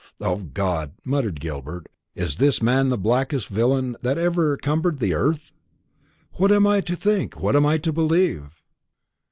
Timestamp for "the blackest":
2.87-3.49